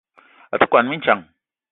[0.53, 1.21] A te kwuan mintsang.